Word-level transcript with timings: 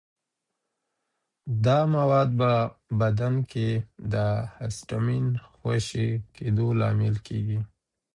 دا 1.65 1.79
مواد 1.95 2.29
په 2.39 2.51
بدن 3.01 3.33
کې 3.51 3.69
د 4.13 4.15
هسټامین 4.57 5.25
خوشې 5.53 6.09
کېدو 6.35 6.67
لامل 6.79 7.15
کېږي. 7.27 7.59